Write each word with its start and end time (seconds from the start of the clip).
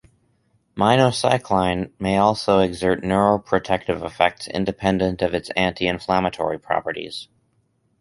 Minocycline 0.75 1.91
may 1.99 2.17
also 2.17 2.57
exert 2.57 3.03
neuroprotective 3.03 4.03
effects 4.03 4.47
independent 4.47 5.21
of 5.21 5.35
its 5.35 5.51
anti-inflammatory 5.51 6.57
properties. 6.59 7.27